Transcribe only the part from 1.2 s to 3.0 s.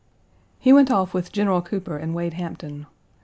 General Cooper and Wade Hampton.